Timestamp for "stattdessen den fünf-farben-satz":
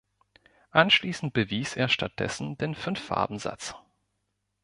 1.87-3.75